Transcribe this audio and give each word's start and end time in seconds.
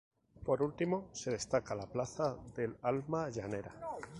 Por 0.43 0.63
último 0.63 1.09
se 1.11 1.29
destaca 1.29 1.75
la 1.75 1.85
Plaza 1.85 2.35
del 2.55 2.75
Alma 2.81 3.29
Llanera. 3.29 3.69